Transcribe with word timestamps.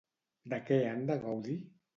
De 0.53 0.59
què 0.71 0.79
han 0.93 1.05
de 1.13 1.21
gaudir? 1.27 1.59